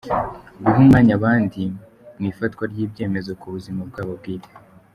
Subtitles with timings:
[0.63, 1.61] Guha umwanya abandi
[2.19, 4.51] mu ifatwa ry’ibyemezo ku buzima bwabo bwite.